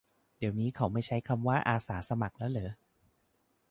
[0.37, 2.71] เดี๋ยวนี้เขาไม่ใช้คำว่า "อาสาสมัคร" แล้วเหรอ